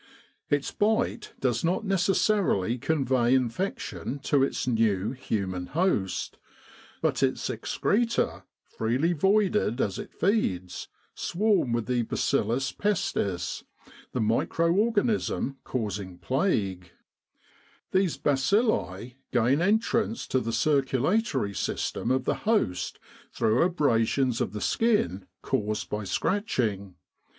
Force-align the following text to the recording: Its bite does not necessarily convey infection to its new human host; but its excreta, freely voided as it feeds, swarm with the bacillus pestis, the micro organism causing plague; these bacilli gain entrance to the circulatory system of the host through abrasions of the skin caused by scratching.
Its 0.49 0.71
bite 0.71 1.33
does 1.39 1.63
not 1.63 1.85
necessarily 1.85 2.75
convey 2.79 3.35
infection 3.35 4.17
to 4.17 4.41
its 4.41 4.65
new 4.65 5.11
human 5.11 5.67
host; 5.67 6.39
but 7.03 7.21
its 7.21 7.51
excreta, 7.51 8.41
freely 8.65 9.13
voided 9.13 9.79
as 9.79 9.99
it 9.99 10.11
feeds, 10.11 10.87
swarm 11.13 11.71
with 11.71 11.85
the 11.85 12.01
bacillus 12.01 12.71
pestis, 12.71 13.63
the 14.11 14.19
micro 14.19 14.71
organism 14.73 15.57
causing 15.63 16.17
plague; 16.17 16.89
these 17.91 18.17
bacilli 18.17 19.17
gain 19.31 19.61
entrance 19.61 20.25
to 20.25 20.39
the 20.39 20.51
circulatory 20.51 21.53
system 21.53 22.09
of 22.09 22.23
the 22.23 22.41
host 22.49 22.97
through 23.31 23.61
abrasions 23.61 24.41
of 24.41 24.51
the 24.53 24.61
skin 24.61 25.27
caused 25.43 25.91
by 25.91 26.03
scratching. 26.03 26.95